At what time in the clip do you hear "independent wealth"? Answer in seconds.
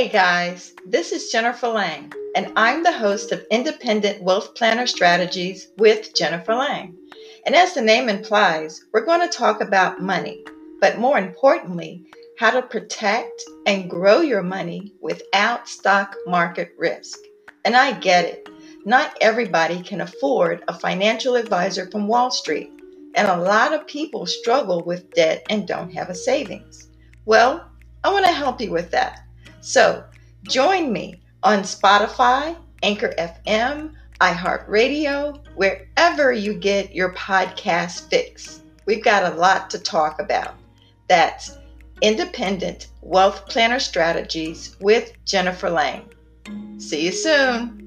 3.50-4.54, 42.02-43.46